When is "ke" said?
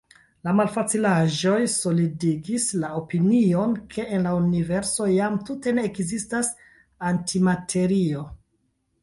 3.93-4.07